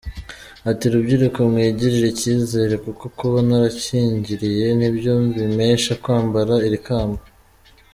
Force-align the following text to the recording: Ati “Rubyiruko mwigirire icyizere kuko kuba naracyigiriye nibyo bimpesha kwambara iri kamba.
Ati 0.69 0.85
“Rubyiruko 0.93 1.39
mwigirire 1.51 2.07
icyizere 2.11 2.75
kuko 2.85 3.03
kuba 3.17 3.37
naracyigiriye 3.47 4.65
nibyo 4.79 5.11
bimpesha 5.37 5.91
kwambara 6.03 6.53
iri 6.69 6.79
kamba. 6.87 7.23